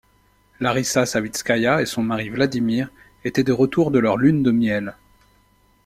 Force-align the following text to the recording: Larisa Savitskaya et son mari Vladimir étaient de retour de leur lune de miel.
Larisa 0.59 1.05
Savitskaya 1.05 1.79
et 1.79 1.85
son 1.85 2.01
mari 2.01 2.29
Vladimir 2.31 2.89
étaient 3.23 3.43
de 3.43 3.53
retour 3.53 3.91
de 3.91 3.99
leur 3.99 4.17
lune 4.17 4.41
de 4.41 4.49
miel. 4.49 4.95